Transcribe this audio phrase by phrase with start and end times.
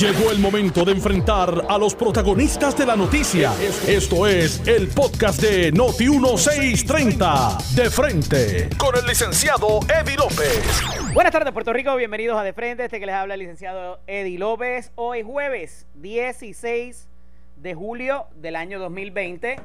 [0.00, 3.52] Llegó el momento de enfrentar a los protagonistas de la noticia.
[3.86, 7.58] Esto es el podcast de Noti 1630.
[7.76, 10.82] De frente con el licenciado Eddie López.
[11.14, 11.94] Buenas tardes, Puerto Rico.
[11.94, 12.86] Bienvenidos a De Frente.
[12.86, 14.90] Este que les habla el licenciado Eddie López.
[14.96, 17.08] Hoy jueves 16
[17.56, 19.60] de julio del año 2020.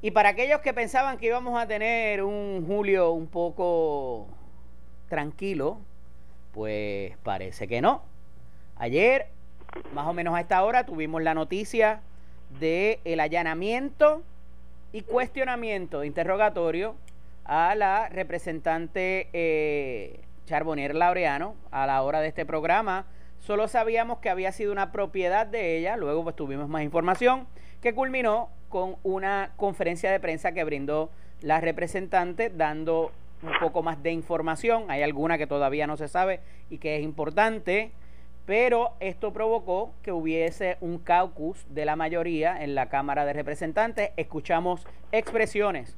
[0.00, 4.28] Y para aquellos que pensaban que íbamos a tener un julio un poco
[5.10, 5.80] tranquilo,
[6.52, 8.11] pues parece que no.
[8.82, 9.26] Ayer,
[9.94, 12.00] más o menos a esta hora, tuvimos la noticia
[12.58, 14.24] de el allanamiento
[14.92, 16.96] y cuestionamiento, interrogatorio
[17.44, 23.06] a la representante eh, Charbonnier Laureano a la hora de este programa.
[23.38, 27.46] Solo sabíamos que había sido una propiedad de ella, luego pues tuvimos más información
[27.82, 31.08] que culminó con una conferencia de prensa que brindó
[31.40, 33.12] la representante dando
[33.44, 34.90] un poco más de información.
[34.90, 37.92] Hay alguna que todavía no se sabe y que es importante,
[38.46, 44.10] pero esto provocó que hubiese un caucus de la mayoría en la Cámara de Representantes.
[44.16, 45.96] Escuchamos expresiones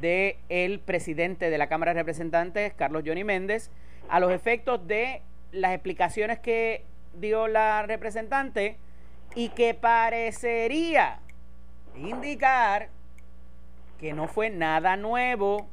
[0.00, 3.70] del el presidente de la Cámara de Representantes, Carlos Johnny Méndez,
[4.08, 8.76] a los efectos de las explicaciones que dio la representante
[9.34, 11.20] y que parecería
[11.96, 12.88] indicar
[13.98, 15.68] que no fue nada nuevo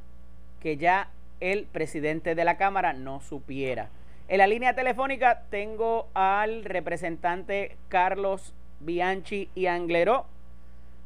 [0.60, 3.90] que ya el presidente de la Cámara no supiera.
[4.26, 10.24] En la línea telefónica tengo al representante Carlos Bianchi y Angleró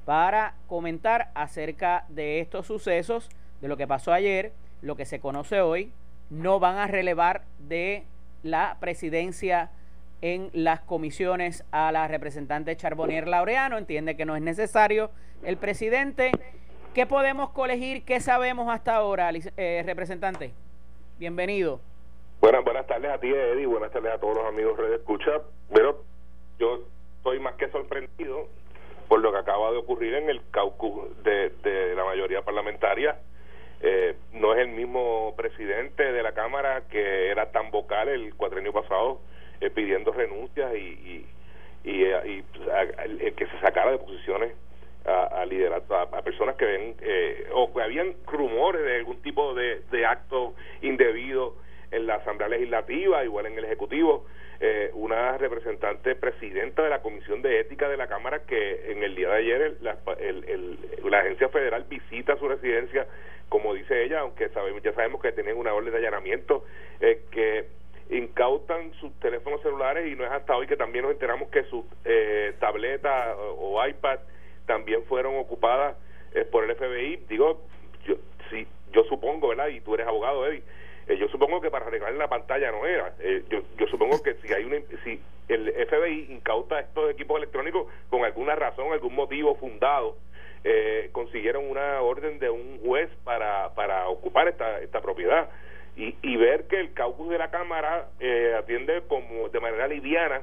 [0.04, 3.28] para comentar acerca de estos sucesos,
[3.60, 4.52] de lo que pasó ayer,
[4.82, 5.92] lo que se conoce hoy.
[6.30, 8.04] No van a relevar de
[8.44, 9.70] la presidencia
[10.22, 15.10] en las comisiones a la representante Charbonnier Laureano, entiende que no es necesario
[15.42, 16.30] el presidente.
[16.94, 18.04] ¿Qué podemos colegir?
[18.04, 20.52] ¿Qué sabemos hasta ahora, eh, representante?
[21.18, 21.80] Bienvenido.
[22.40, 25.42] Buenas, buenas tardes a ti, Eddie, buenas tardes a todos los amigos de Escucha.
[25.74, 26.04] Pero
[26.60, 26.84] yo
[27.16, 28.46] estoy más que sorprendido
[29.08, 33.18] por lo que acaba de ocurrir en el caucus de, de la mayoría parlamentaria.
[33.80, 38.72] Eh, no es el mismo presidente de la Cámara que era tan vocal el cuatrenio
[38.72, 39.20] pasado
[39.60, 41.26] eh, pidiendo renuncias y,
[41.82, 44.52] y, eh, y, que se sacara de posiciones
[45.04, 49.80] a, a a, personas que ven eh, o que habían rumores de algún tipo de,
[49.90, 51.56] de acto indebido
[51.90, 54.26] en la Asamblea Legislativa, igual en el Ejecutivo,
[54.94, 59.28] una representante presidenta de la Comisión de Ética de la Cámara que en el día
[59.28, 59.96] de ayer la,
[61.08, 63.06] la Agencia Federal visita su residencia,
[63.48, 66.64] como dice ella, aunque sabemos, ya sabemos que tienen una orden de allanamiento,
[67.30, 67.66] que
[68.10, 71.84] incautan sus teléfonos celulares y no es hasta hoy que también nos enteramos que sus
[72.04, 74.18] eh, tabletas o, iPad
[74.66, 75.96] también fueron ocupadas
[76.34, 77.24] eh, por el FBI.
[77.28, 77.60] Digo,
[78.06, 78.16] yo,
[78.50, 79.68] sí, yo supongo, ¿verdad?
[79.68, 80.62] Y tú eres abogado, Eddie.
[81.08, 83.14] Eh, yo supongo que para arreglar la pantalla no era.
[83.20, 87.86] Eh, yo, yo supongo que si hay una, si el FBI incauta estos equipos electrónicos
[88.10, 90.16] con alguna razón, algún motivo fundado,
[91.12, 95.48] consiguieron una orden de un juez para, para ocupar esta, esta propiedad
[95.98, 100.42] y, y ver que el caucus de la Cámara eh, atiende como de manera liviana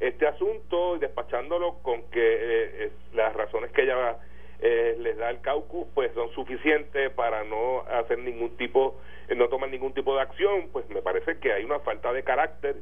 [0.00, 4.16] este asunto y despachándolo con que eh, eh, las razones que ella
[4.60, 8.98] les da el caucus pues son suficientes para no hacer ningún tipo
[9.36, 12.76] no tomar ningún tipo de acción pues me parece que hay una falta de carácter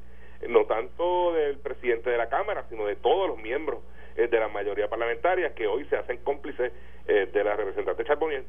[0.48, 3.80] no tanto del presidente de la Cámara sino de todos los miembros
[4.14, 6.72] de la mayoría parlamentaria que hoy se hacen cómplices
[7.06, 8.44] de la representante Charbonnier.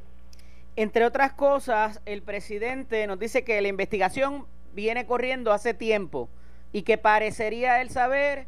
[0.77, 6.29] Entre otras cosas, el presidente nos dice que la investigación viene corriendo hace tiempo
[6.73, 8.47] y que parecería él saber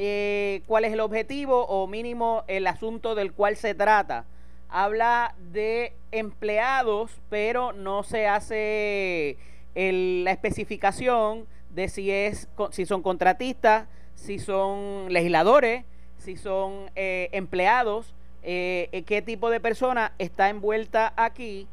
[0.00, 4.26] eh, cuál es el objetivo o mínimo el asunto del cual se trata.
[4.68, 9.36] Habla de empleados, pero no se hace
[9.74, 15.84] la especificación de si es si son contratistas, si son legisladores,
[16.18, 21.66] si son eh, empleados eh, qué tipo de persona está envuelta aquí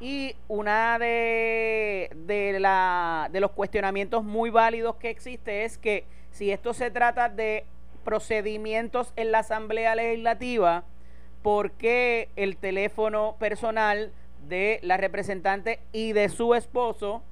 [0.00, 2.10] y una de
[3.34, 7.64] los cuestionamientos muy válidos que existe es que si esto se trata de
[8.04, 10.84] procedimientos en la Asamblea Legislativa,
[11.42, 14.12] ¿por qué el teléfono personal
[14.48, 17.22] de la representante y de su esposo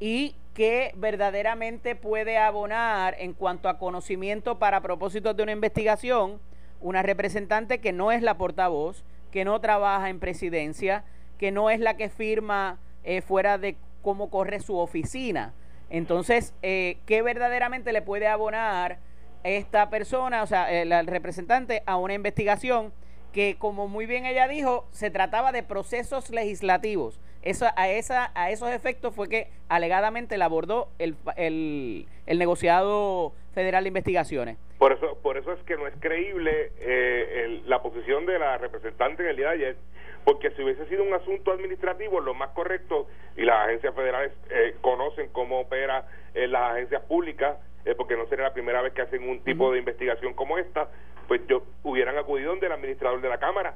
[0.00, 6.40] y que verdaderamente puede abonar en cuanto a conocimiento para propósitos de una investigación?
[6.82, 11.04] una representante que no es la portavoz, que no trabaja en presidencia,
[11.38, 15.54] que no es la que firma eh, fuera de cómo corre su oficina.
[15.92, 18.96] Entonces, eh, ¿qué verdaderamente le puede abonar
[19.44, 22.94] esta persona, o sea, el representante, a una investigación
[23.34, 27.20] que, como muy bien ella dijo, se trataba de procesos legislativos?
[27.42, 33.34] Eso, a, esa, a esos efectos fue que alegadamente la abordó el, el, el negociado
[33.52, 34.56] Federal de Investigaciones.
[34.78, 39.24] Por eso, por eso es que no es creíble eh, la posición de la representante
[39.24, 39.76] en el día de ayer,
[40.24, 44.76] porque si hubiese sido un asunto administrativo, lo más correcto, y las agencias federales eh,
[44.80, 47.56] conocen cómo opera eh, las agencias públicas,
[47.96, 50.88] porque no sería la primera vez que hacen un tipo de investigación como esta,
[51.26, 53.74] pues yo hubieran acudido donde el administrador de la Cámara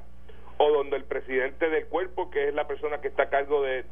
[0.57, 3.83] o donde el presidente del cuerpo, que es la persona que está a cargo de,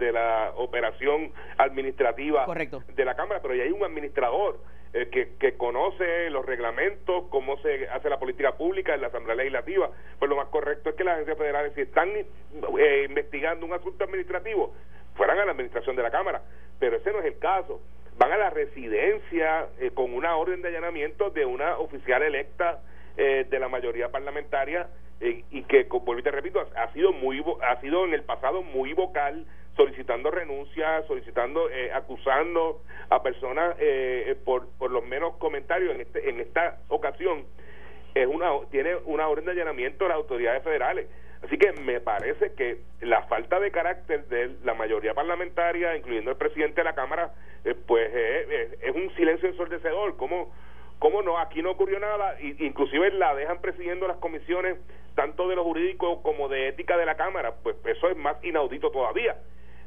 [0.00, 4.58] de la operación administrativa de la Cámara, pero ya hay un administrador
[4.92, 9.36] eh, que, que, conoce los reglamentos, cómo se hace la política pública en la Asamblea
[9.36, 9.88] Legislativa.
[10.18, 14.02] Pues lo más correcto es que las agencias federales, si están eh, investigando un asunto
[14.02, 14.74] administrativo,
[15.14, 16.42] fueran a la administración de la Cámara.
[16.80, 17.80] Pero ese no es el caso.
[18.18, 22.80] Van a la residencia eh, con una orden de allanamiento de una oficial electa
[23.16, 24.88] de la mayoría parlamentaria
[25.20, 29.44] y que, como te repito, ha sido muy ha sido en el pasado muy vocal
[29.76, 35.94] solicitando renuncia, solicitando, eh, acusando a personas eh, por, por los menos comentarios.
[35.94, 37.44] En, este, en esta ocasión
[38.14, 41.06] es una tiene una orden de allanamiento de las autoridades federales.
[41.42, 46.36] Así que me parece que la falta de carácter de la mayoría parlamentaria, incluyendo el
[46.36, 47.32] presidente de la Cámara,
[47.64, 48.10] eh, pues
[48.82, 50.16] es un silencio ensordecedor.
[50.18, 50.52] ¿Cómo,
[51.00, 51.38] ¿Cómo no?
[51.38, 54.78] Aquí no ocurrió nada, inclusive la dejan presidiendo las comisiones
[55.16, 58.92] tanto de lo jurídico como de ética de la Cámara, pues eso es más inaudito
[58.92, 59.36] todavía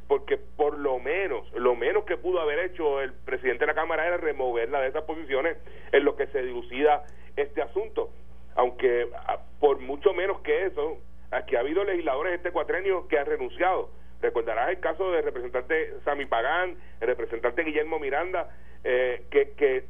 [0.08, 4.06] porque por lo menos, lo menos que pudo haber hecho el presidente de la Cámara
[4.06, 5.58] era removerla de esas posiciones
[5.92, 7.04] en lo que se dilucida
[7.36, 8.12] este asunto.
[8.56, 11.00] Aunque ah, por mucho menos que eso,
[11.32, 13.90] aquí ha habido legisladores este cuatrenio que han renunciado.
[14.22, 18.50] Recordarás el caso del representante Sami Pagán, el representante Guillermo Miranda,
[18.84, 19.86] eh, que, que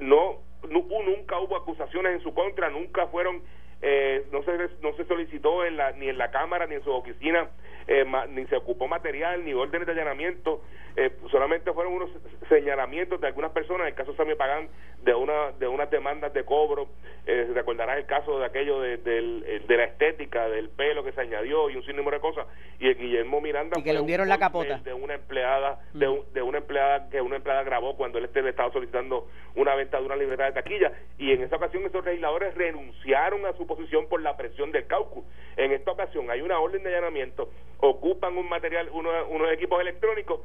[0.00, 0.38] no,
[0.68, 3.42] nunca hubo acusaciones en su contra, nunca fueron,
[3.82, 4.52] eh, no se
[4.82, 7.48] no se solicitó en la, ni en la Cámara ni en su oficina
[7.90, 10.62] eh, ni se ocupó material ni órdenes de allanamiento,
[10.96, 12.10] eh, solamente fueron unos
[12.48, 14.68] señalamientos de algunas personas, en el caso Sammy Pagán,
[15.02, 16.86] de una de unas demandas de cobro,
[17.26, 21.68] eh, recordarás el caso de aquello de, de, la estética, del pelo que se añadió
[21.68, 22.46] y un sinnúmero de cosas,
[22.78, 26.32] y el Guillermo Miranda y que le hundieron la capota de una empleada, de, mm.
[26.32, 29.26] de, una empleada que una empleada grabó cuando él le estaba solicitando
[29.56, 33.52] una venta de una libertad de taquilla, y en esa ocasión esos legisladores renunciaron a
[33.54, 35.24] su posición por la presión del caucus.
[35.56, 40.40] En esta ocasión hay una orden de allanamiento ocupan un material, unos equipos electrónicos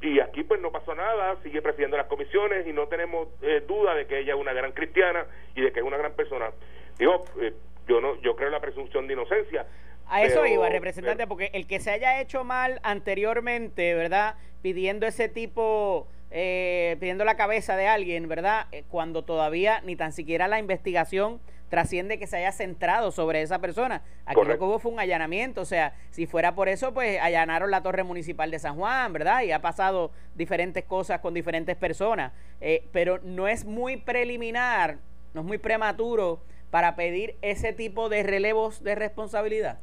[0.00, 3.94] y aquí pues no pasó nada, sigue presidiendo las comisiones y no tenemos eh, duda
[3.94, 6.50] de que ella es una gran cristiana y de que es una gran persona.
[6.98, 7.54] Digo, eh,
[7.88, 9.66] yo no yo creo en la presunción de inocencia.
[10.08, 14.36] A eso iba, representante, porque el que se haya hecho mal anteriormente, ¿verdad?
[14.62, 18.66] Pidiendo ese tipo, eh, pidiendo la cabeza de alguien, ¿verdad?
[18.88, 24.02] cuando todavía ni tan siquiera la investigación trasciende que se haya centrado sobre esa persona.
[24.24, 27.70] Aquí lo que hubo fue un allanamiento, o sea, si fuera por eso, pues allanaron
[27.70, 29.42] la torre municipal de San Juan, ¿verdad?
[29.42, 34.98] Y ha pasado diferentes cosas con diferentes personas, eh, pero no es muy preliminar,
[35.34, 36.40] no es muy prematuro
[36.70, 39.78] para pedir ese tipo de relevos de responsabilidad.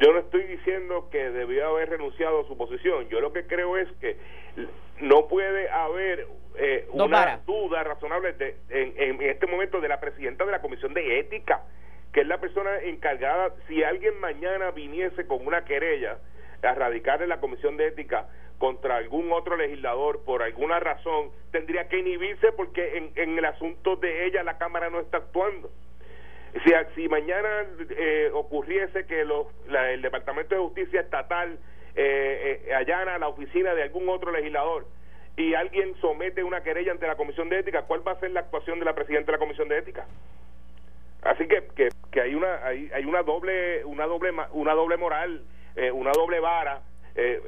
[0.00, 3.08] Yo no estoy diciendo que debió haber renunciado a su posición.
[3.08, 4.16] Yo lo que creo es que
[5.00, 6.26] no puede haber
[6.56, 8.34] eh, una duda razonable
[8.68, 11.62] en, en, este momento de la presidenta de la Comisión de Ética,
[12.12, 16.18] que es la persona encargada, si alguien mañana viniese con una querella
[16.62, 21.88] a radicar en la Comisión de Ética contra algún otro legislador por alguna razón, tendría
[21.88, 25.70] que inhibirse porque en, en el asunto de ella la Cámara no está actuando.
[26.64, 31.58] Si, si mañana eh, ocurriese que los, el Departamento de Justicia Estatal
[31.94, 34.86] eh, eh, allana la oficina de algún otro legislador
[35.36, 38.40] y alguien somete una querella ante la Comisión de Ética, ¿cuál va a ser la
[38.40, 40.06] actuación de la presidenta de la Comisión de Ética?
[41.22, 45.42] Así que, que, que hay una hay, hay una doble una doble una doble moral,
[45.76, 46.82] eh, una doble vara
[47.14, 47.40] eh,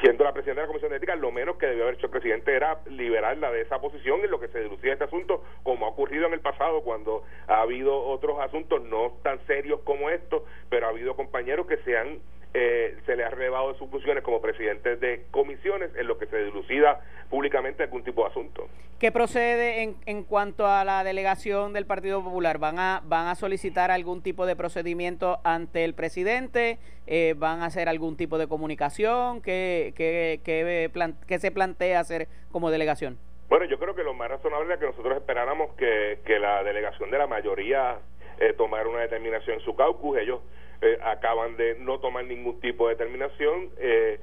[0.00, 2.12] siendo la presidenta de la Comisión de Ética, lo menos que debió haber hecho el
[2.12, 5.88] presidente era liberarla de esa posición en lo que se deducía este asunto, como ha
[5.88, 10.86] ocurrido en el pasado cuando ha habido otros asuntos no tan serios como estos, pero
[10.86, 12.20] ha habido compañeros que se han
[12.54, 16.26] eh, se le ha relevado de sus funciones como presidente de comisiones en lo que
[16.26, 17.00] se dilucida
[17.30, 18.68] públicamente algún tipo de asunto.
[18.98, 22.58] ¿Qué procede en, en cuanto a la delegación del Partido Popular?
[22.58, 26.78] ¿Van a, van a solicitar algún tipo de procedimiento ante el presidente?
[27.06, 29.40] Eh, ¿Van a hacer algún tipo de comunicación?
[29.40, 30.90] ¿Qué, qué, qué,
[31.26, 33.18] qué se plantea hacer como delegación?
[33.48, 37.10] Bueno, yo creo que lo más razonable es que nosotros esperáramos que, que la delegación
[37.10, 37.98] de la mayoría
[38.40, 40.18] eh, tomara una determinación en su caucus.
[40.18, 40.40] Ellos
[40.80, 44.20] eh, acaban de no tomar ningún tipo de determinación, eh,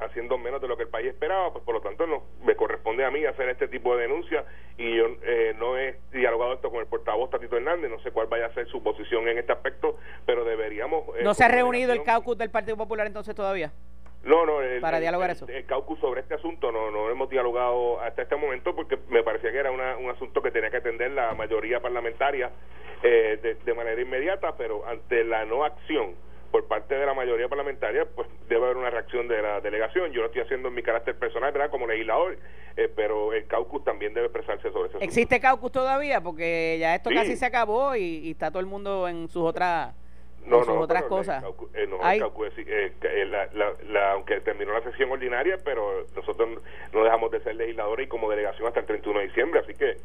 [0.00, 3.04] haciendo menos de lo que el país esperaba, pues por lo tanto no me corresponde
[3.04, 4.44] a mí hacer este tipo de denuncia
[4.76, 8.26] y yo eh, no he dialogado esto con el portavoz Tatito Hernández, no sé cuál
[8.26, 11.04] vaya a ser su posición en este aspecto, pero deberíamos...
[11.22, 13.72] ¿No se ha reunido el caucus del Partido Popular entonces todavía?
[14.24, 15.46] No, no, para dialogar eso.
[15.48, 19.22] El, el, caucus sobre este asunto no, no hemos dialogado hasta este momento porque me
[19.22, 22.50] parecía que era una, un asunto que tenía que atender la mayoría parlamentaria
[23.02, 26.14] eh, de, de manera inmediata, pero ante la no acción
[26.50, 30.12] por parte de la mayoría parlamentaria, pues debe haber una reacción de la delegación.
[30.12, 31.70] Yo lo estoy haciendo en mi carácter personal, ¿verdad?
[31.70, 32.38] Como legislador,
[32.76, 34.98] eh, pero el caucus también debe expresarse sobre eso.
[35.00, 36.20] ¿Existe caucus todavía?
[36.20, 39.94] Porque ya esto casi se acabó y, y, está todo el mundo en sus otras
[40.46, 41.44] no, no, otras cosas.
[41.74, 46.60] Eh, no, caucus, eh, eh, la, la, la, aunque terminó la sesión ordinaria, pero nosotros
[46.92, 49.98] no dejamos de ser legisladores y como delegación hasta el 31 de diciembre, así que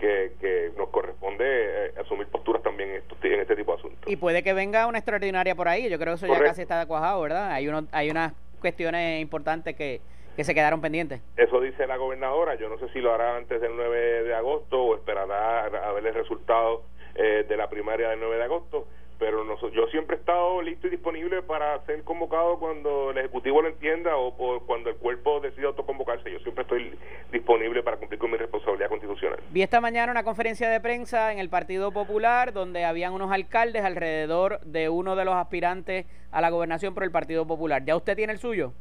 [0.00, 4.10] que, que nos corresponde eh, asumir posturas también en, estos, en este tipo de asuntos.
[4.10, 6.84] Y puede que venga una extraordinaria por ahí, yo creo que eso ya casi está
[6.86, 7.52] cuajado, ¿verdad?
[7.52, 10.00] Hay, uno, hay unas cuestiones importantes que,
[10.36, 11.20] que se quedaron pendientes.
[11.36, 14.82] Eso dice la gobernadora, yo no sé si lo hará antes del 9 de agosto
[14.82, 16.82] o esperará a ver el resultado
[17.14, 18.86] eh, de la primaria del 9 de agosto
[19.20, 23.68] pero yo siempre he estado listo y disponible para ser convocado cuando el Ejecutivo lo
[23.68, 26.32] entienda o, cuando el cuerpo decida autoconvocarse.
[26.32, 26.98] Yo siempre estoy
[27.30, 29.38] disponible para cumplir con mi responsabilidad constitucional.
[29.50, 33.84] Vi esta mañana una conferencia de prensa en el Partido Popular donde habían unos alcaldes
[33.84, 37.84] alrededor de uno de los aspirantes a la gobernación por el Partido Popular.
[37.84, 38.72] ¿Ya usted tiene el suyo?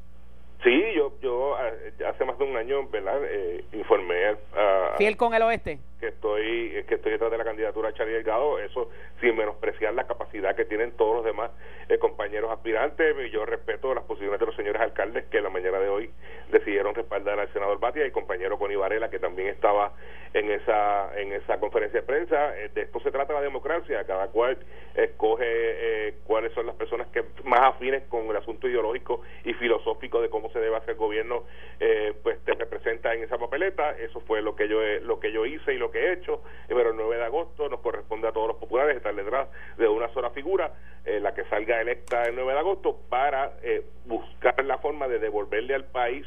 [0.64, 3.18] Sí, yo yo eh, hace más de un año, ¿verdad?
[3.24, 5.80] Eh, informé a, ¿Fiel con el oeste?
[6.00, 8.90] Que estoy que estoy detrás de la candidatura de Charlie Delgado, eso
[9.20, 11.52] sin menospreciar la capacidad que tienen todos los demás
[11.90, 13.16] eh, compañeros aspirantes.
[13.32, 16.10] Yo respeto las posiciones de los señores alcaldes que la mañana de hoy
[16.52, 19.94] decidieron respaldar al senador Batia y el compañero Connie Varela, que también estaba
[20.34, 22.52] en esa en esa conferencia de prensa.
[22.52, 24.58] de esto se trata la democracia, cada cual
[24.96, 30.30] escoge cuáles son las personas que más afines con el asunto ideológico y filosófico de
[30.30, 31.44] cómo se debe hacer gobierno
[31.80, 35.46] eh, pues te representa en esa papeleta eso fue lo que yo lo que yo
[35.46, 38.48] hice y lo que he hecho pero el 9 de agosto nos corresponde a todos
[38.50, 40.74] los populares estar detrás de una sola figura
[41.06, 45.20] eh, la que salga electa el 9 de agosto para eh, buscar la forma de
[45.20, 46.26] devolverle al país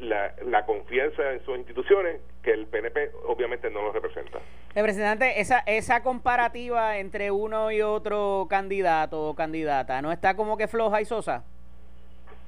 [0.00, 4.38] la, la confianza en sus instituciones que el PNP obviamente no lo representa.
[4.74, 10.68] Representante, esa, esa comparativa entre uno y otro candidato o candidata, ¿no está como que
[10.68, 11.44] floja y sosa?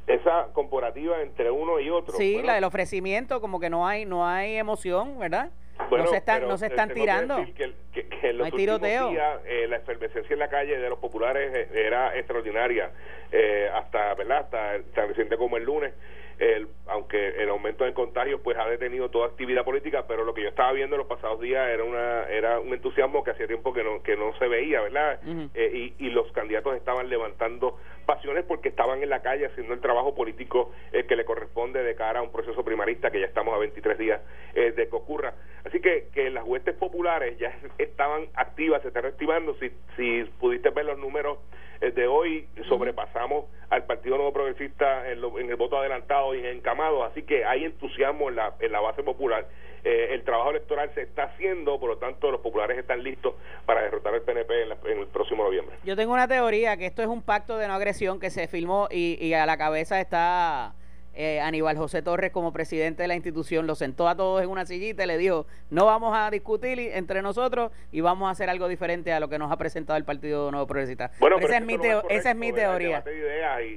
[0.06, 2.14] esa comparativa entre uno y otro.
[2.16, 5.50] Sí, la del ofrecimiento, como que no hay no hay emoción, ¿verdad?
[5.90, 7.44] No se están, no se están tirando.
[7.54, 9.10] Que, que, no hay tiroteo.
[9.10, 12.90] Días, eh, la efervescencia en la calle de los populares eh, era extraordinaria,
[13.32, 14.40] eh, hasta, ¿verdad?
[14.40, 15.92] Hasta tan reciente como el lunes
[16.40, 20.42] el, aunque el aumento de contagios pues ha detenido toda actividad política, pero lo que
[20.42, 23.74] yo estaba viendo en los pasados días era una era un entusiasmo que hacía tiempo
[23.74, 25.20] que no que no se veía, ¿verdad?
[25.54, 27.78] Eh, y, y, los candidatos estaban levantando
[28.10, 31.94] pasiones porque estaban en la calle haciendo el trabajo político eh, que le corresponde de
[31.94, 34.20] cara a un proceso primarista que ya estamos a 23 días
[34.52, 35.32] eh, de que ocurra.
[35.64, 39.54] Así que, que las huestes populares ya estaban activas, se están reactivando.
[39.60, 41.38] Si, si pudiste ver los números
[41.80, 47.22] de hoy sobrepasamos al Partido Nuevo Progresista en, el voto adelantado y en encamado, así
[47.22, 49.46] que hay entusiasmo en la, en la base popular.
[49.84, 53.34] Eh, el trabajo electoral se está haciendo, por lo tanto los populares están listos
[53.66, 55.76] para derrotar al PNP en, el próximo noviembre.
[55.84, 58.88] Yo tengo una teoría que esto es un pacto de no agresión que se filmó
[58.90, 60.74] y, y a la cabeza está
[61.14, 64.64] eh, Aníbal José Torres como presidente de la institución lo sentó a todos en una
[64.66, 68.68] sillita y le dijo, no vamos a discutir entre nosotros y vamos a hacer algo
[68.68, 71.10] diferente a lo que nos ha presentado el Partido Nuevo Progresista.
[71.18, 71.74] Bueno, esa, es mi
[72.08, 73.02] esa es mi teoría.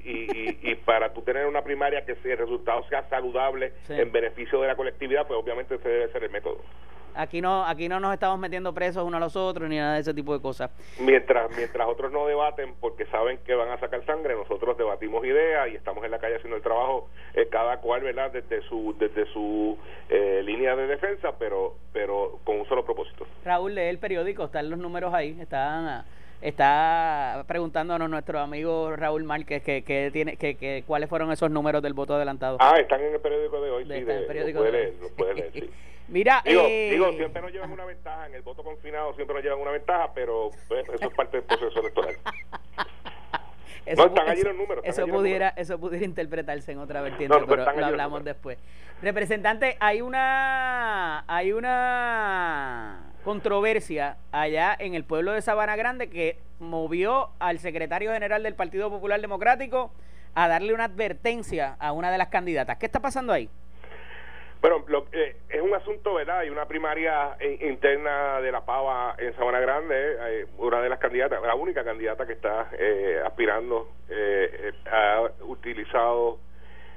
[0.03, 4.75] y, para tú tener una primaria que el resultado sea saludable en beneficio de la
[4.75, 6.61] colectividad, pues obviamente ese debe ser el método.
[7.15, 10.01] Aquí no, aquí no nos estamos metiendo presos uno a los otros ni nada de
[10.01, 10.72] ese tipo de cosas.
[11.00, 15.70] Mientras, mientras otros no debaten porque saben que van a sacar sangre, nosotros debatimos ideas
[15.72, 18.32] y estamos en la calle haciendo el trabajo eh, cada cual, ¿verdad?
[18.32, 19.77] Desde su, desde su
[20.10, 23.25] eh, línea de defensa, pero, pero con un solo propósito.
[23.46, 26.05] Raúl, lee el periódico, están los números ahí, están
[26.43, 31.82] está preguntándonos nuestro amigo Raúl Márquez que, que tiene que, que, cuáles fueron esos números
[31.82, 32.58] del voto adelantado.
[32.60, 35.51] Ah, están en el periódico de hoy, sí, de, el periódico puede leer, puede leer,
[35.53, 35.70] sí.
[36.07, 39.43] Mira, digo, eh, digo, siempre nos llevan una ventaja, en el voto confinado siempre nos
[39.43, 42.17] llevan una ventaja, pero pues, eso es parte del proceso electoral.
[43.86, 44.81] Eso, no, están allí los números.
[44.88, 48.57] Eso pudiera, eso pudiera interpretarse en otra vertiente, pero lo hablamos después.
[49.01, 57.31] Representante, hay una, hay una controversia allá en el pueblo de Sabana Grande que movió
[57.39, 59.91] al secretario general del Partido Popular Democrático
[60.36, 62.77] a darle una advertencia a una de las candidatas.
[62.77, 63.50] ¿Qué está pasando ahí?
[64.63, 66.39] Bueno, eh, es un asunto, ¿verdad?
[66.39, 71.00] Hay una primaria eh, interna de la Pava en Sabana Grande, eh, una de las
[71.00, 72.70] candidatas, la única candidata que está
[73.25, 73.89] aspirando,
[74.89, 76.39] ha utilizado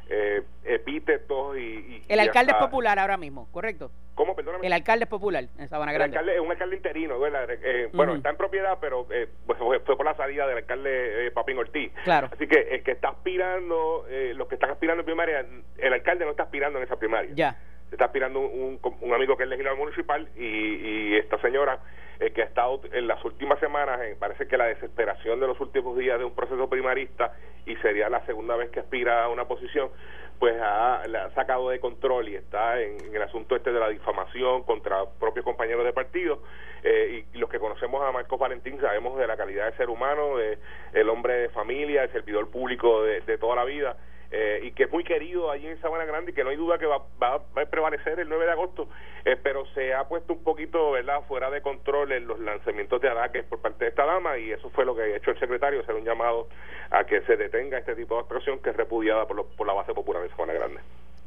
[0.08, 3.90] eh, epítetos y, El alcalde es popular ahora mismo, ¿correcto?
[4.14, 4.36] ¿Cómo?
[4.36, 4.66] Perdóname.
[4.66, 6.16] El alcalde es popular en Sabana Grande.
[6.16, 9.80] El alcalde es un alcalde interino, eh, bueno, está en propiedad, pero eh, pues, fue,
[9.80, 11.92] por la salida del alcalde Papín Ortiz.
[12.04, 12.30] Claro.
[12.32, 15.44] Así que el que está aspirando, los que están aspirando en primaria,
[15.78, 17.32] el alcalde no está aspirando en esa primaria.
[17.34, 17.56] Ya.
[17.90, 21.78] Está aspirando un, un, amigo que es legislador municipal y, y esta señora
[22.20, 25.60] eh, que ha estado en las últimas semanas, eh, parece que la desesperación de los
[25.60, 27.32] últimos días de un proceso primarista
[27.66, 29.90] y sería la segunda vez que aspira a una posición,
[30.38, 34.62] pues ha, ha sacado de control y está en, el asunto este de la difamación
[34.62, 36.42] contra propios compañeros de partido
[36.82, 40.36] eh, y, los que conocemos a Marcos Valentín sabemos de la calidad de ser humano,
[40.36, 40.58] de
[40.92, 43.96] el hombre de familia, el servidor público de, de toda la vida
[44.30, 46.78] eh, y que es muy querido allí en Sabana Grande y que no hay duda
[46.78, 48.88] que va, va, a prevalecer el 9 de agosto,
[49.24, 53.08] eh, pero se ha puesto un poquito verdad fuera de control en los lanzamientos de
[53.08, 55.80] ataques por parte de esta dama y eso fue lo que ha hecho el secretario,
[55.80, 56.48] hacer un llamado
[56.90, 59.94] a que se detenga este tipo de actuación que es repudiada por, por la base
[59.94, 60.80] popular de Sabana Grande.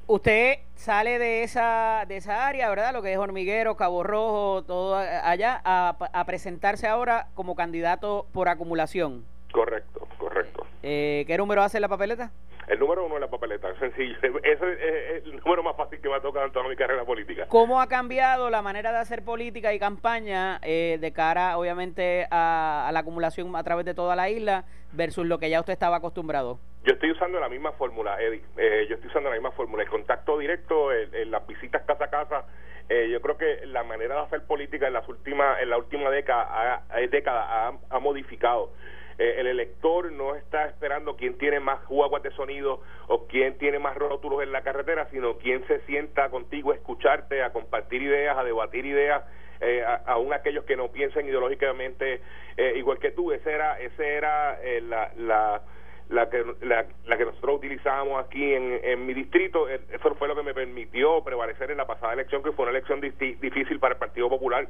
[0.07, 2.93] Usted sale de esa de esa área, ¿verdad?
[2.93, 8.49] Lo que es Hormiguero, Cabo Rojo, todo allá, a, a presentarse ahora como candidato por
[8.49, 9.23] acumulación.
[9.51, 10.65] Correcto, correcto.
[10.81, 12.31] Eh, ¿Qué número hace la papeleta?
[12.67, 14.15] El número uno de la papeleta, sencillo.
[14.43, 17.47] Ese es el número más fácil que me ha tocado en toda mi carrera política.
[17.47, 22.89] ¿Cómo ha cambiado la manera de hacer política y campaña eh, de cara, obviamente, a,
[22.93, 26.59] la acumulación a través de toda la isla versus lo que ya usted estaba acostumbrado?
[26.83, 28.43] Yo estoy usando la misma fórmula, Eddie.
[28.57, 29.83] Eh, yo estoy usando la misma fórmula.
[29.83, 32.45] El contacto directo, en las visitas casa a casa.
[32.87, 36.09] Eh, yo creo que la manera de hacer política en las últimas, en la última
[36.09, 38.71] década, ha, década ha modificado.
[39.19, 43.77] Eh, el elector no está esperando quién tiene más guaguas de sonido o quién tiene
[43.77, 48.37] más rótulos en la carretera, sino quién se sienta contigo a escucharte, a compartir ideas,
[48.37, 49.23] a debatir ideas,
[49.59, 52.21] eh, aún aquellos que no piensen ideológicamente
[52.55, 53.33] eh, igual que tú.
[53.33, 55.61] Ese era, ese era eh, la, la
[56.07, 56.85] la que la,
[57.17, 61.69] que nosotros utilizábamos aquí en, en mi distrito eso fue lo que me permitió prevalecer
[61.69, 64.67] en la pasada elección que fue una elección difícil para el Partido Popular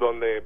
[0.00, 0.42] donde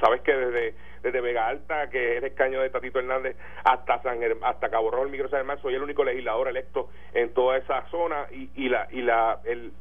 [0.00, 4.18] sabes que desde desde Vega Alta, que es el escaño de Tatito Hernández, hasta San
[4.42, 8.26] hasta Cabo Rojo, Micro San Germán, soy el único legislador electo en toda esa zona
[8.32, 9.72] y, y la y la, el,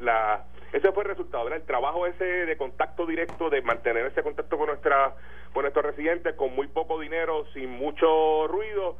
[0.00, 1.60] la, ese fue el resultado, ¿verdad?
[1.60, 5.14] el trabajo ese de contacto directo, de mantener ese contacto con nuestra
[5.52, 8.96] con nuestros residentes con muy poco dinero, sin mucho ruido,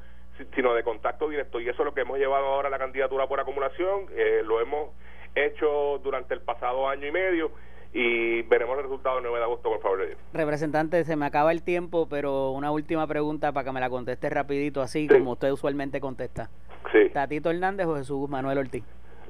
[0.54, 3.26] sino de contacto directo y eso es lo que hemos llevado ahora a la candidatura
[3.26, 4.90] por acumulación, eh, lo hemos
[5.34, 7.52] hecho durante el pasado año y medio
[7.92, 10.00] y veremos el resultado el 9 de agosto, por favor.
[10.32, 14.30] Representante, se me acaba el tiempo, pero una última pregunta para que me la conteste
[14.30, 16.50] rapidito, así como usted usualmente contesta.
[16.92, 17.08] Sí.
[17.12, 18.84] ¿Tatito Hernández o Jesús Manuel Ortiz?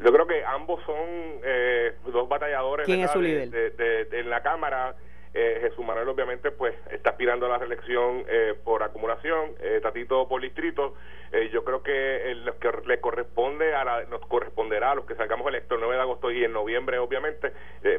[0.05, 0.97] Yo creo que ambos son
[1.45, 3.75] eh, dos batalladores ¿Quién es su líder?
[4.13, 4.95] en la Cámara.
[5.33, 10.27] Eh, Jesús Manuel obviamente pues está aspirando a la reelección eh, por acumulación, eh, Tatito
[10.29, 10.95] por distrito.
[11.33, 15.15] Eh, yo creo que lo que le corresponde a la, nos corresponderá a los que
[15.15, 17.53] salgamos electos el 9 de agosto y en noviembre obviamente,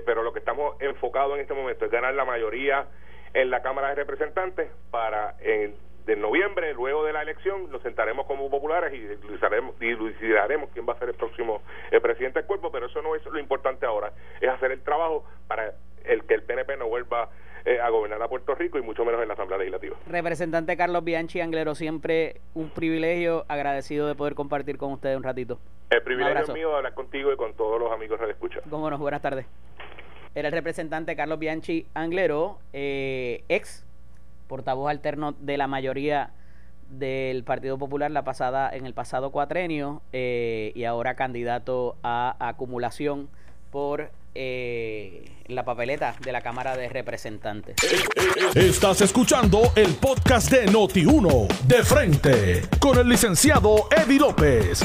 [0.06, 2.88] pero lo que estamos enfocados en este momento es ganar la mayoría
[3.34, 8.26] en la Cámara de Representantes para en de noviembre, luego de la elección, nos sentaremos
[8.26, 9.00] como populares y
[9.80, 11.62] dilucidaremos, quién va a ser el próximo
[12.02, 15.74] presidente del cuerpo, pero eso no es lo importante ahora, es hacer el trabajo para
[16.04, 17.30] el que el PNP no vuelva
[17.64, 19.96] eh, a gobernar a Puerto Rico y mucho menos en la Asamblea Legislativa.
[20.08, 25.60] Representante Carlos Bianchi Anglero, siempre un privilegio, agradecido de poder compartir con ustedes un ratito.
[25.92, 28.64] El privilegio es mío de hablar contigo y con todos los amigos que escuchan.
[28.70, 29.46] Cómo no, buenas tardes.
[30.34, 33.86] Era el representante Carlos Bianchi Anglero, eh, ex
[34.52, 36.32] portavoz alterno de la mayoría
[36.90, 43.30] del Partido Popular la pasada en el pasado cuatrenio eh, y ahora candidato a acumulación
[43.72, 47.78] por eh, la papeleta de la Cámara de Representantes.
[48.54, 54.82] Estás escuchando el podcast de Noti1, de frente, con el licenciado Eddie López.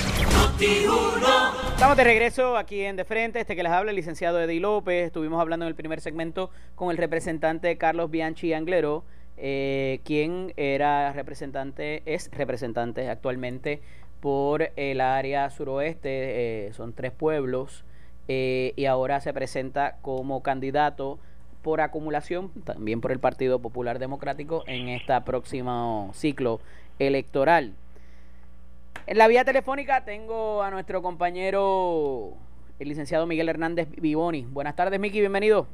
[1.74, 5.06] Estamos de regreso aquí en De Frente, este que les habla el licenciado Eddie López.
[5.06, 9.04] Estuvimos hablando en el primer segmento con el representante Carlos Bianchi Anglero,
[9.36, 13.80] eh, quien era representante, es representante actualmente
[14.20, 17.84] por el área suroeste, eh, son tres pueblos.
[18.28, 21.18] Eh, y ahora se presenta como candidato
[21.62, 26.60] por acumulación, también por el Partido Popular Democrático, en este próximo ciclo
[26.98, 27.74] electoral.
[29.06, 32.34] En la vía telefónica tengo a nuestro compañero,
[32.80, 34.42] el licenciado Miguel Hernández Vivoni.
[34.42, 35.68] Buenas tardes, Miki, bienvenido.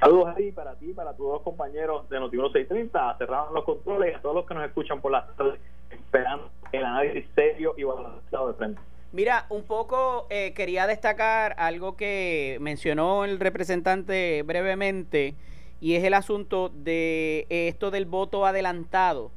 [0.00, 4.14] Saludos ahí para ti, para todos los compañeros de Noti 630, cerramos los controles y
[4.16, 5.58] a todos los que nos escuchan por la tarde,
[5.90, 8.80] esperando el análisis serio y balanceado de frente.
[9.12, 15.34] Mira, un poco eh, quería destacar algo que mencionó el representante brevemente
[15.80, 19.32] y es el asunto de esto del voto adelantado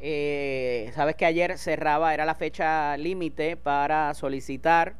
[0.00, 4.94] Eh, Sabes que ayer cerraba, era la fecha límite para solicitar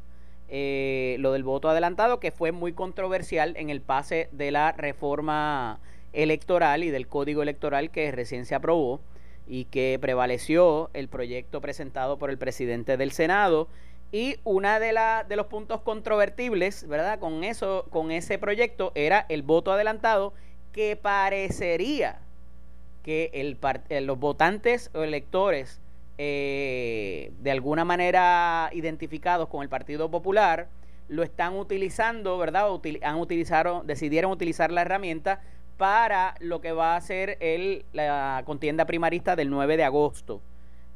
[0.49, 5.79] eh, lo del voto adelantado, que fue muy controversial en el pase de la reforma
[6.13, 8.99] electoral y del código electoral que recién se aprobó
[9.47, 13.67] y que prevaleció el proyecto presentado por el presidente del Senado
[14.11, 14.95] y una de,
[15.27, 17.19] de los puntos controvertibles, ¿verdad?
[17.19, 20.33] Con eso, con ese proyecto era el voto adelantado
[20.71, 22.19] que parecería
[23.03, 23.57] que el,
[23.89, 25.79] eh, los votantes o electores
[26.21, 30.67] eh, de alguna manera identificados con el Partido Popular
[31.07, 32.67] lo están utilizando, ¿verdad?
[33.03, 35.39] han utilizado, decidieron utilizar la herramienta
[35.77, 40.41] para lo que va a ser el, la contienda primarista del 9 de agosto.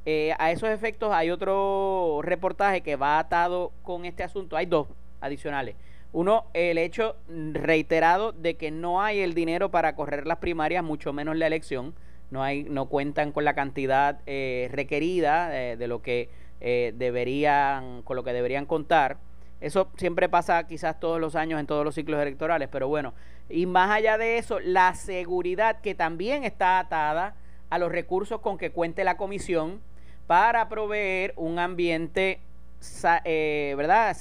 [0.06, 4.58] Eh, a esos efectos hay otro reportaje que va atado con este asunto.
[4.58, 4.90] Hay dos
[5.22, 5.78] adicionales.
[6.12, 7.16] Uno, el hecho
[7.54, 11.96] reiterado de que no hay el dinero para correr las primarias, mucho menos la elección.
[12.34, 18.16] No hay, no cuentan con la cantidad eh, requerida eh, de lo que deberían, con
[18.16, 19.18] lo que deberían contar.
[19.60, 23.14] Eso siempre pasa quizás todos los años en todos los ciclos electorales, pero bueno,
[23.50, 27.36] y más allá de eso, la seguridad que también está atada
[27.70, 29.82] a los recursos con que cuente la comisión
[30.26, 32.40] para proveer un ambiente
[33.24, 34.16] eh, ¿verdad?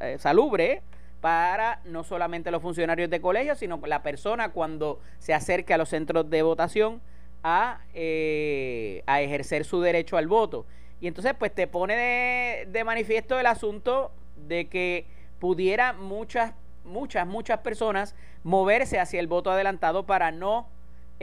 [0.00, 0.82] Eh, salubre
[1.20, 5.88] para no solamente los funcionarios de colegio, sino la persona cuando se acerque a los
[5.90, 7.00] centros de votación
[7.42, 10.66] a, eh, a ejercer su derecho al voto.
[11.00, 15.06] Y entonces pues te pone de, de manifiesto el asunto de que
[15.38, 20.68] pudiera muchas, muchas, muchas personas moverse hacia el voto adelantado para no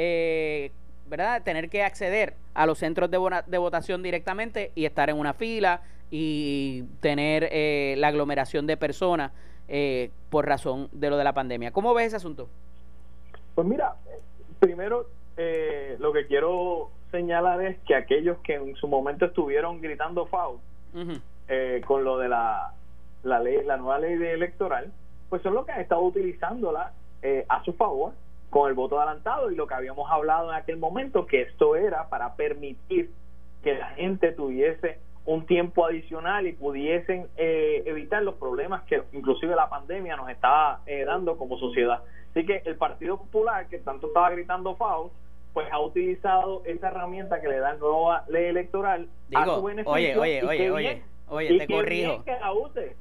[0.01, 0.71] eh,
[1.09, 1.43] ¿verdad?
[1.43, 5.81] Tener que acceder a los centros de, de, votación directamente y estar en una fila
[6.09, 9.31] y tener eh, la aglomeración de personas
[9.67, 11.71] eh, por razón de lo de la pandemia.
[11.71, 12.47] ¿Cómo ves ese asunto?
[13.55, 13.95] Pues mira,
[14.59, 20.27] primero eh, lo que quiero señalar es que aquellos que en su momento estuvieron gritando
[20.27, 20.59] FAO
[21.87, 22.73] con lo de la,
[23.23, 24.91] la ley, la nueva ley electoral,
[25.29, 26.93] pues son los que han estado utilizándola
[27.47, 28.13] a su favor
[28.49, 32.09] con el voto adelantado y lo que habíamos hablado en aquel momento, que esto era
[32.09, 33.11] para permitir
[33.63, 39.55] que la gente tuviese un tiempo adicional y pudiesen eh, evitar los problemas que inclusive
[39.55, 42.01] la pandemia nos estaba eh, dando como sociedad.
[42.31, 45.11] Así que el Partido Popular, que tanto estaba gritando FAO,
[45.53, 49.91] pues ha utilizado esa herramienta que le da nueva ley electoral a su beneficio.
[49.91, 51.03] Oye, oye, oye, oye.
[51.31, 52.23] Oye, te corrijo.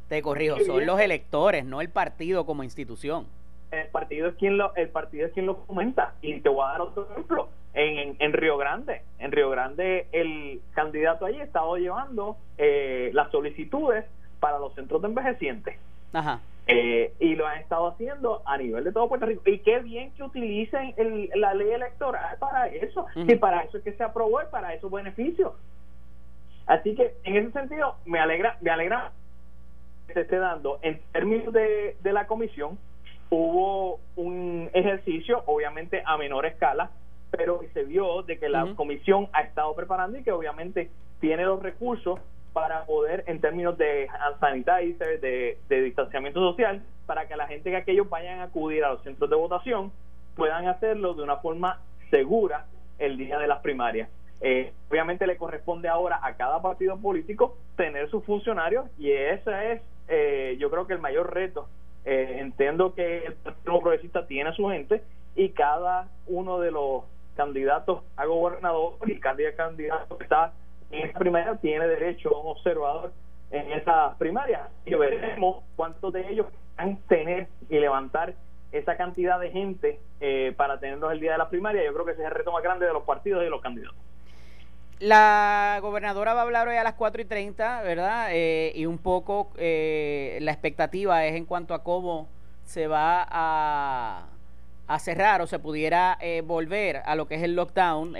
[0.09, 3.27] Te corrijo, son los electores, no el partido como institución
[3.71, 6.73] el partido es quien lo el partido es quien lo fomenta y te voy a
[6.73, 11.77] dar otro ejemplo en, en, Río Grande en Río Grande el candidato allí ha estado
[11.77, 14.05] llevando eh, las solicitudes
[14.41, 15.77] para los centros de envejecientes
[16.13, 16.41] Ajá.
[16.71, 19.43] Eh, y lo han estado haciendo a nivel de todo Puerto Rico.
[19.47, 23.07] Y qué bien que utilicen el, la ley electoral para eso.
[23.17, 25.55] Y para eso es que se aprobó y para esos beneficios.
[26.67, 29.13] Así que en ese sentido me alegra me alegra
[30.07, 30.79] que se esté dando.
[30.83, 32.79] En términos de, de la comisión
[33.31, 36.91] hubo un ejercicio, obviamente a menor escala,
[37.31, 41.63] pero se vio de que la comisión ha estado preparando y que obviamente tiene los
[41.63, 42.21] recursos
[42.61, 44.09] para poder, en términos de
[44.41, 49.03] sanitizer, de, distanciamiento social, para que la gente que aquellos vayan a acudir a los
[49.05, 49.93] centros de votación
[50.35, 52.67] puedan hacerlo de una forma segura
[52.99, 54.09] el día de las primarias.
[54.41, 59.83] Eh, obviamente le corresponde ahora a cada partido político tener sus funcionarios y ese es,
[60.09, 61.69] eh, yo creo que el mayor reto
[62.05, 65.03] eh, entiendo que el Partido Progresista tiene a su gente
[65.37, 67.05] y cada uno de los
[67.37, 70.53] candidatos a gobernador y cada candidato que está
[70.91, 73.13] en esa primaria tiene derecho a un observador
[73.51, 76.47] en esa primaria y veremos cuántos de ellos
[76.77, 78.35] van a tener y levantar
[78.73, 81.85] esa cantidad de gente eh, para tenerlos el día de la primaria.
[81.85, 83.63] Yo creo que ese es el reto más grande de los partidos y de los
[83.63, 83.97] candidatos.
[85.01, 88.29] La gobernadora va a hablar hoy a las 4 y 30, ¿verdad?
[88.33, 92.29] Eh, y un poco eh, la expectativa es en cuanto a cómo
[92.65, 94.27] se va a,
[94.89, 98.17] a cerrar o se pudiera eh, volver a lo que es el lockdown,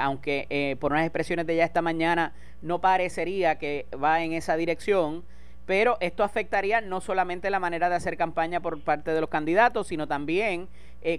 [0.00, 2.32] aunque por unas expresiones de ya esta mañana
[2.62, 5.24] no parecería que va en esa dirección,
[5.66, 9.88] pero esto afectaría no solamente la manera de hacer campaña por parte de los candidatos,
[9.88, 10.68] sino también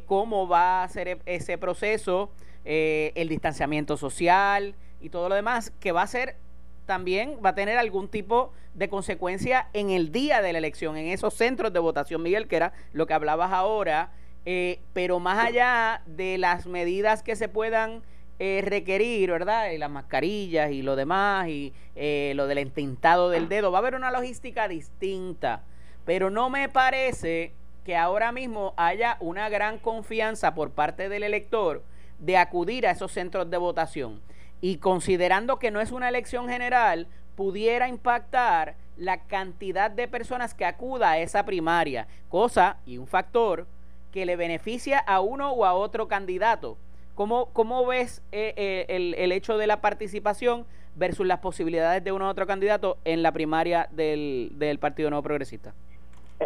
[0.06, 2.32] cómo va a ser ese proceso,
[2.64, 6.38] el distanciamiento social, y todo lo demás, que va a ser
[6.86, 11.08] también, va a tener algún tipo de consecuencia en el día de la elección, en
[11.08, 14.12] esos centros de votación, Miguel, que era lo que hablabas ahora,
[14.46, 18.04] eh, pero más allá de las medidas que se puedan
[18.40, 19.72] eh, requerir, ¿verdad?
[19.72, 23.82] Y las mascarillas y lo demás, y eh, lo del entintado del dedo, va a
[23.82, 25.64] haber una logística distinta,
[26.06, 27.54] pero no me parece
[27.86, 31.84] que ahora mismo haya una gran confianza por parte del elector
[32.20, 34.22] de acudir a esos centros de votación
[34.62, 40.66] y considerando que no es una elección general, pudiera impactar la cantidad de personas que
[40.66, 43.68] acuda a esa primaria, cosa y un factor
[44.14, 46.78] que le beneficia a uno o a otro candidato.
[47.16, 52.12] ¿Cómo, cómo ves eh, eh, el, el, hecho de la participación versus las posibilidades de
[52.12, 55.74] uno u otro candidato en la primaria del, del Partido Nuevo Progresista?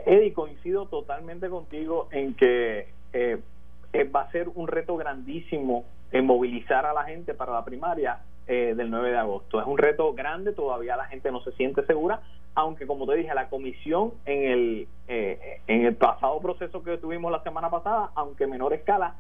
[0.05, 3.41] Eddie, coincido totalmente contigo en que eh,
[4.15, 8.73] va a ser un reto grandísimo en movilizar a la gente para la primaria eh,
[8.75, 9.59] del 9 de agosto.
[9.59, 12.21] Es un reto grande, todavía la gente no se siente segura,
[12.55, 17.31] aunque como te dije, la comisión en el, eh, en el pasado proceso que tuvimos
[17.31, 19.15] la semana pasada, aunque en menor escala,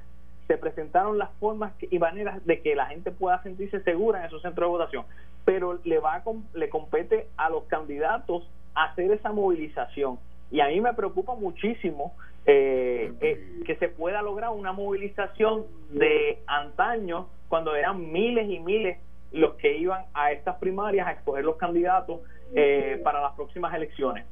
[0.47, 4.41] se presentaron las formas y maneras de que la gente pueda sentirse segura en esos
[4.41, 5.05] centros de votación,
[5.45, 10.19] pero le va a, le compete a los candidatos hacer esa movilización
[10.51, 12.13] y a mí me preocupa muchísimo
[12.45, 18.97] eh, eh, que se pueda lograr una movilización de antaño cuando eran miles y miles
[19.31, 22.21] los que iban a estas primarias a escoger los candidatos
[22.55, 24.25] eh, para las próximas elecciones.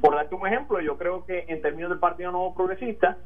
[0.00, 3.18] Por darte un ejemplo, yo creo que en términos del Partido Nuevo Progresista,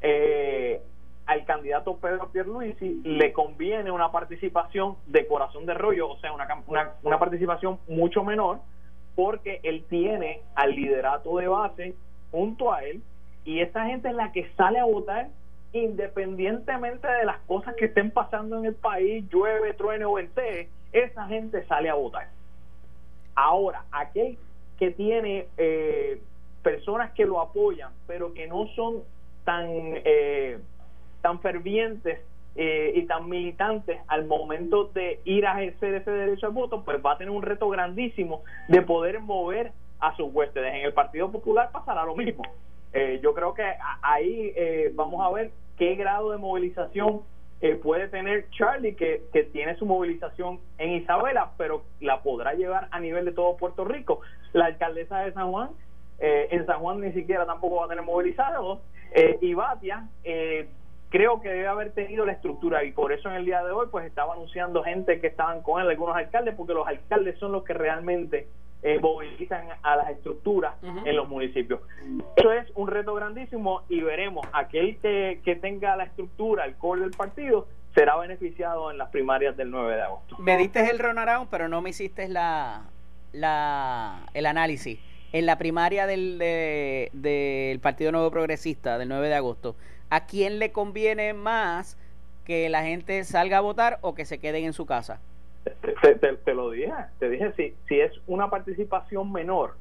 [0.00, 0.80] eh,
[1.26, 6.46] al candidato Pedro Pierluisi le conviene una participación de corazón de rollo, o sea, una,
[6.66, 8.58] una, una participación mucho menor,
[9.14, 11.94] porque él tiene al liderato de base
[12.30, 13.02] junto a él
[13.44, 15.28] y esa gente es la que sale a votar
[15.72, 21.26] independientemente de las cosas que estén pasando en el país, llueve, truene o ventee, esa
[21.26, 22.28] gente sale a votar.
[23.34, 24.38] Ahora, aquel
[24.78, 26.20] que tiene eh,
[26.62, 29.02] personas que lo apoyan, pero que no son
[29.44, 30.58] tan, eh,
[31.22, 32.20] tan fervientes
[32.54, 36.98] eh, y tan militantes al momento de ir a ejercer ese derecho al voto, pues
[37.04, 40.74] va a tener un reto grandísimo de poder mover a sus huéspedes.
[40.74, 42.42] En el Partido Popular pasará lo mismo.
[42.92, 43.64] Eh, yo creo que
[44.02, 47.22] ahí eh, vamos a ver qué grado de movilización
[47.82, 53.24] puede tener Charlie, que, tiene su movilización en Isabela, pero la podrá llevar a nivel
[53.24, 54.20] de todo Puerto Rico.
[54.52, 55.70] La alcaldesa de San Juan,
[56.18, 58.80] en San Juan ni siquiera tampoco va a tener movilizado
[59.40, 60.08] y Batia
[61.12, 63.86] creo que debe haber tenido la estructura y por eso en el día de hoy
[63.90, 67.64] pues estaba anunciando gente que estaban con él, algunos alcaldes, porque los alcaldes son los
[67.64, 68.48] que realmente
[68.82, 71.80] eh, movilizan a las estructuras en los municipios.
[72.36, 77.02] Eso es un reto grandísimo y veremos, aquel que, que tenga la estructura, el core
[77.02, 80.36] del partido, será beneficiado en las primarias del 9 de agosto.
[80.38, 82.84] Me diste el runaround, pero no me hiciste la,
[83.32, 84.98] la, el análisis.
[85.32, 89.76] En la primaria del, del Partido Nuevo Progresista del 9 de agosto,
[90.10, 91.96] ¿a quién le conviene más
[92.44, 95.20] que la gente salga a votar o que se queden en su casa?
[95.64, 99.76] Te, lo dije, te dije, si, si es una participación menor,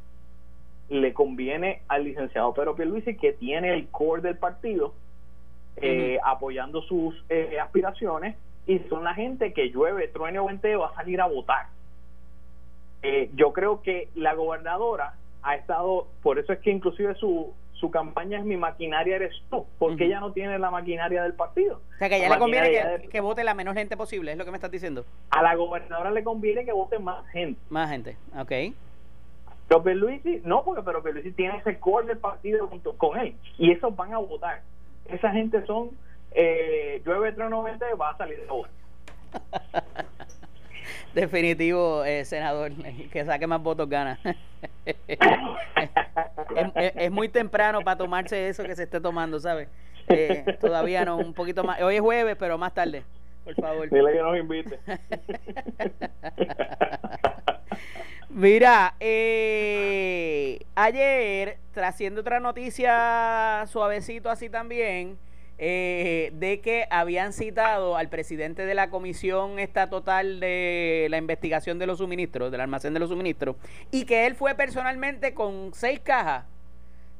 [0.90, 4.94] le conviene al licenciado Pedro Pierluisi que tiene el core del partido
[5.78, 8.36] eh, apoyando sus eh, aspiraciones
[8.68, 11.68] y son la gente que llueve, truene o venteo va a salir a votar.
[13.02, 17.90] Eh, yo creo que la gobernadora ha estado, por eso es que inclusive su, su
[17.90, 21.82] campaña es mi maquinaria eres tú, porque ella no tiene la maquinaria del partido.
[21.96, 24.46] O sea, que a ella le conviene que, vote la menos gente posible, es lo
[24.46, 25.04] que me estás diciendo.
[25.32, 27.60] A la gobernadora le conviene que vote más gente.
[27.70, 28.76] Más gente, ok.
[29.68, 33.72] Pero Pierluisi, no, porque pero Pierluisi tiene ese core del partido junto con él, y
[33.72, 34.62] esos van a votar.
[35.06, 35.90] Esa gente son,
[36.32, 38.72] eh, llueve, trono, va a salir de votar.
[41.14, 42.72] Definitivo, eh, senador,
[43.12, 44.18] que saque más votos gana.
[46.76, 49.68] es, muy temprano para tomarse eso que se esté tomando, ¿sabes?
[50.08, 51.82] Eh, todavía no, un poquito más.
[51.82, 53.04] Hoy es jueves, pero más tarde,
[53.44, 53.90] por favor.
[53.90, 54.80] Dile que nos invite.
[58.30, 65.18] Mira, eh, ayer, trasciendo otra noticia suavecito así también,
[65.64, 71.86] eh, de que habían citado al presidente de la comisión estatal de la investigación de
[71.86, 73.58] los suministros, del almacén de los suministros,
[73.92, 76.46] y que él fue personalmente con seis cajas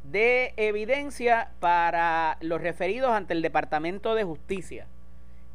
[0.06, 4.88] de evidencia para los referidos ante el Departamento de Justicia.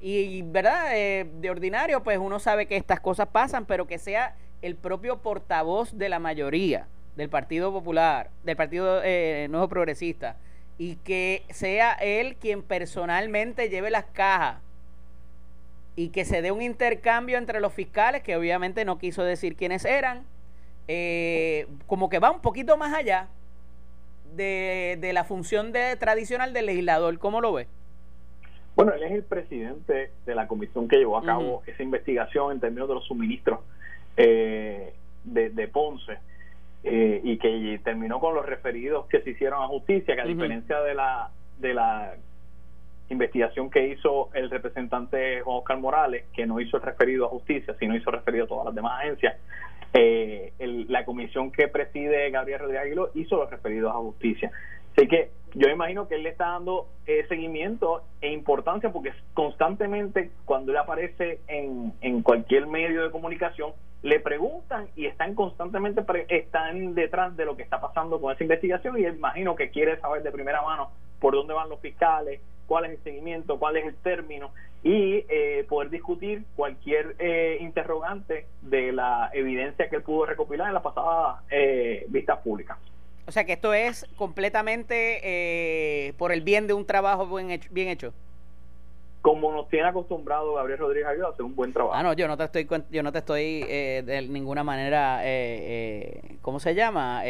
[0.01, 0.97] Y, ¿verdad?
[0.97, 5.19] Eh, de ordinario, pues uno sabe que estas cosas pasan, pero que sea el propio
[5.19, 10.37] portavoz de la mayoría del Partido Popular, del Partido eh, Nuevo Progresista,
[10.79, 14.61] y que sea él quien personalmente lleve las cajas
[15.95, 19.87] y que se dé un intercambio entre los fiscales, que obviamente no quiso decir quiénes
[19.87, 20.25] eran,
[20.89, 23.29] eh, como que va un poquito más allá
[24.35, 27.19] de, de la función de, tradicional del legislador.
[27.19, 27.67] ¿Cómo lo ve?
[28.77, 32.61] Bueno, él es el presidente de la comisión que llevó a cabo esa investigación en
[32.61, 33.61] términos de los suministros
[34.19, 34.93] eh,
[35.25, 36.19] de, de Ponce.
[36.89, 40.81] Eh, y que terminó con los referidos que se hicieron a justicia, que a diferencia
[40.83, 42.15] de la de la
[43.09, 47.75] investigación que hizo el representante Juan Oscar Morales, que no hizo el referido a justicia,
[47.81, 49.37] sino hizo referido a todas las demás agencias,
[49.95, 50.53] eh,
[50.89, 54.53] la comisión que preside Gabriel Rodríguez Aguiló hizo los referidos a justicia.
[54.97, 60.31] Así que yo imagino que él le está dando eh, seguimiento e importancia porque constantemente
[60.45, 67.35] cuando él aparece en, cualquier medio de comunicación le preguntan y están constantemente están detrás
[67.39, 70.61] de lo que está pasando con esa investigación y imagino que quiere saber de primera
[70.61, 70.91] mano
[71.21, 74.51] por dónde van los fiscales, cuál es el seguimiento, cuál es el término
[74.83, 80.75] y eh, poder discutir cualquier eh, interrogante de la evidencia que él pudo recopilar en
[80.75, 82.79] la pasada eh, vista pública.
[83.27, 87.69] O sea que esto es completamente eh, por el bien de un trabajo bien hecho.
[87.73, 88.13] Bien hecho.
[89.21, 91.95] Como nos tiene acostumbrado Gabriel Rodríguez a hacer un buen trabajo.
[91.95, 96.37] Ah, no, yo no te estoy, yo no te estoy eh, de ninguna manera, eh,
[96.43, 97.23] ¿cómo se llama?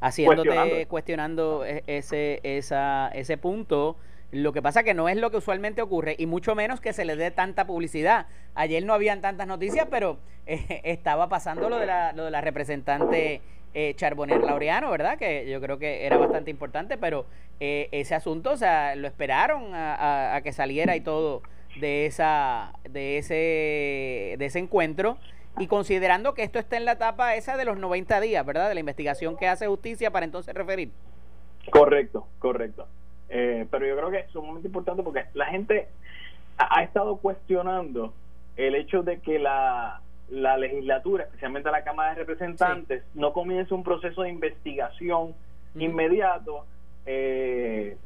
[0.00, 3.96] haciéndote, cuestionando e, ese, esa, ese punto.
[4.30, 7.04] Lo que pasa que no es lo que usualmente ocurre y mucho menos que se
[7.04, 8.26] le dé tanta publicidad.
[8.54, 13.40] Ayer no habían tantas noticias, pero estaba pasando lo de la, lo de la representante
[13.74, 15.18] eh, Charbonner Laureano, ¿verdad?
[15.18, 17.26] Que yo creo que era bastante importante, pero
[17.60, 21.42] eh, ese asunto, o sea, lo esperaron a, que saliera y todo
[21.80, 25.18] de esa de ese de ese encuentro
[25.58, 28.68] y considerando que esto está en la etapa esa de los 90 días, ¿verdad?
[28.68, 30.90] De la investigación que hace justicia para entonces referir.
[31.70, 32.86] Correcto, correcto.
[33.28, 35.88] Eh, pero yo creo que es un momento importante porque la gente
[36.58, 38.12] ha estado cuestionando
[38.56, 43.84] el hecho de que la la legislatura, especialmente la Cámara de Representantes, no comience un
[43.84, 45.34] proceso de investigación
[45.74, 46.66] inmediato,
[47.06, 47.96] eh,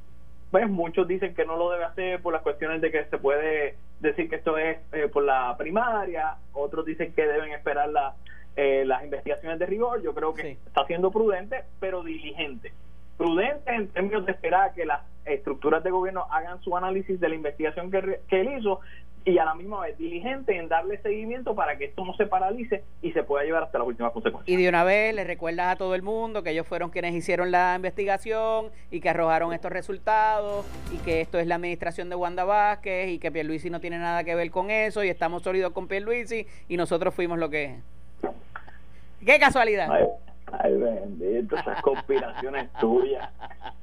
[0.50, 3.76] pues muchos dicen que no lo debe hacer por las cuestiones de que se puede
[4.00, 8.14] decir que esto es eh, por la primaria, otros dicen que deben esperar la,
[8.56, 12.72] eh, las investigaciones de rigor, yo creo que está siendo prudente, pero diligente.
[13.16, 17.34] Prudente en términos de esperar que las estructuras de gobierno hagan su análisis de la
[17.34, 18.80] investigación que, que él hizo,
[19.28, 22.82] y a la misma vez diligente en darle seguimiento para que esto no se paralice
[23.02, 24.48] y se pueda llevar hasta las últimas consecuencias.
[24.48, 27.50] Y de una vez le recuerdas a todo el mundo que ellos fueron quienes hicieron
[27.50, 32.44] la investigación y que arrojaron estos resultados y que esto es la administración de Wanda
[32.44, 35.88] Vázquez y que Pierluisi no tiene nada que ver con eso y estamos sólidos con
[35.88, 37.76] Pierluisi y nosotros fuimos lo que...
[39.24, 39.88] ¡Qué casualidad!
[40.52, 43.28] Ay, bendito, esas conspiraciones tuyas.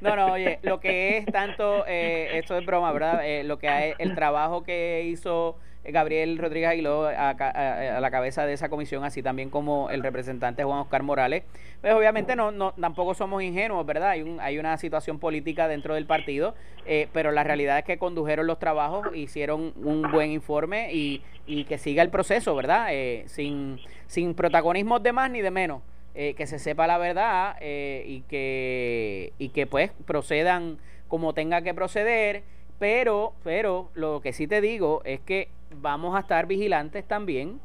[0.00, 3.26] No, no, oye, lo que es tanto, eh, esto es broma, ¿verdad?
[3.26, 8.46] Eh, lo que hay, el trabajo que hizo Gabriel Rodríguez Aguiló a, a, la cabeza
[8.46, 11.44] de esa comisión, así también como el representante Juan Oscar Morales,
[11.80, 14.10] pues obviamente no, no tampoco somos ingenuos, ¿verdad?
[14.10, 16.54] Hay, un, hay una situación política dentro del partido,
[16.86, 21.64] eh, pero la realidad es que condujeron los trabajos, hicieron un buen informe y, y
[21.64, 22.88] que siga el proceso, ¿verdad?
[22.90, 25.82] Eh, sin, sin protagonismos de más ni de menos.
[26.20, 31.74] Eh, que se sepa la verdad y que y que pues procedan como tenga que
[31.74, 32.42] proceder
[32.80, 35.46] pero pero lo que sí te digo es que
[35.80, 37.60] vamos a estar vigilantes también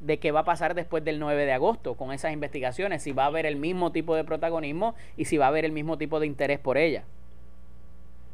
[0.00, 3.24] de qué va a pasar después del 9 de agosto con esas investigaciones, si va
[3.24, 6.20] a haber el mismo tipo de protagonismo y si va a haber el mismo tipo
[6.20, 7.04] de interés por ella.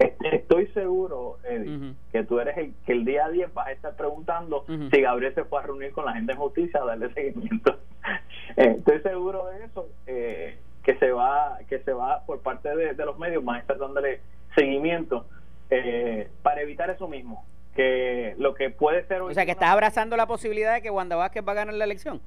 [0.01, 4.65] Estoy seguro, Eddie, que tú eres el que el día 10 vas a estar preguntando
[4.67, 7.79] si Gabriel se fue a reunir con la gente de justicia a darle seguimiento.
[8.57, 12.95] Eh, estoy seguro de eso, eh, que se va que se va por parte de,
[13.05, 14.21] los medios, van a estar dándole
[14.57, 15.27] seguimiento
[15.71, 17.45] eh, para evitar eso mismo,
[17.77, 19.23] que lo que puede ser...
[19.23, 21.85] O sea, que estás abrazando la posibilidad de que Wanda Vázquez va a ganar la
[21.85, 22.21] elección.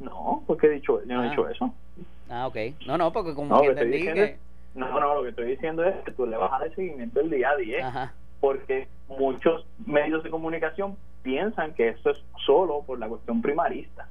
[0.00, 1.30] No, porque he dicho, yo no he ah.
[1.30, 1.72] dicho eso.
[2.28, 2.56] Ah, ok.
[2.86, 4.47] No, no, porque como que entendí que...
[4.78, 7.30] No, no, lo que estoy diciendo es que tú le vas a dar seguimiento el
[7.30, 13.08] día a día, porque muchos medios de comunicación piensan que esto es solo por la
[13.08, 14.06] cuestión primarista.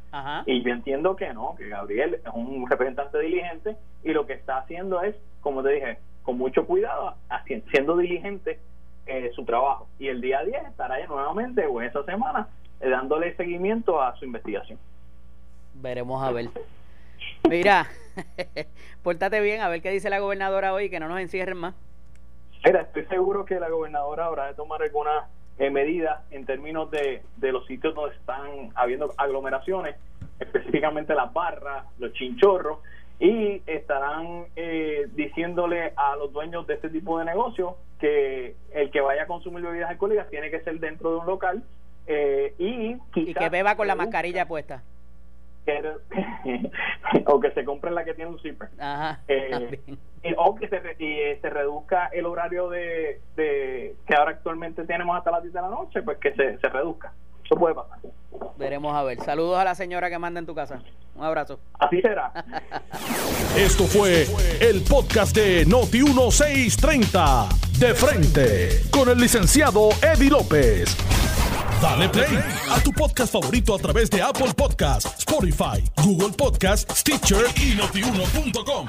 [0.46, 4.58] Y yo entiendo que no, que Gabriel es un representante diligente y lo que está
[4.58, 7.16] haciendo es, como te dije, con mucho cuidado,
[7.72, 8.60] siendo diligente
[9.06, 9.88] eh, su trabajo.
[10.00, 12.50] Y el día 10 estará nuevamente, o esa semana,
[12.82, 14.78] eh, dándole seguimiento a su investigación.
[15.76, 16.50] Veremos a ver.
[17.50, 17.88] Mira,
[19.04, 21.76] pórtate bien, a ver qué dice la gobernadora hoy, que no nos encierren más.
[22.66, 25.26] Mira, estoy seguro que la gobernadora habrá de tomar algunas
[25.60, 29.96] eh, medidas en términos de, de los sitios donde están habiendo aglomeraciones,
[30.40, 32.80] específicamente las barras, los chinchorros,
[33.20, 39.02] y estarán eh, diciéndole a los dueños de este tipo de negocio que el que
[39.02, 41.64] vaya a consumir bebidas alcohólicas tiene que ser dentro de un local
[42.06, 44.84] eh, y, y que beba con la mascarilla puesta
[47.26, 48.70] o que se compre la que tiene un zipper.
[49.28, 49.80] Eh,
[50.38, 55.32] o que se, y se reduzca el horario de, de, que ahora actualmente tenemos hasta
[55.32, 57.14] las 10 de la noche pues que se, se reduzca
[57.48, 57.98] Eso puede pasar.
[58.58, 59.24] Veremos a ver.
[59.24, 60.82] Saludos a la señora que manda en tu casa.
[61.16, 61.60] Un abrazo.
[61.80, 62.34] Así será.
[63.56, 64.28] Esto fue
[64.60, 67.48] el podcast de Noti 1630.
[67.80, 68.82] De frente.
[68.92, 70.98] Con el licenciado Eddie López.
[71.82, 72.38] Dale play
[72.70, 78.88] a tu podcast favorito a través de Apple Podcasts, Spotify, Google Podcasts, Stitcher y notiuno.com.